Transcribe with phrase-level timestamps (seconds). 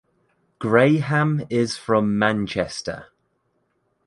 [0.57, 3.09] Graham is from Manchester.